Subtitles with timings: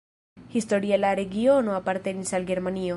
[0.53, 2.89] Historie la regiono apartenis al Germanio.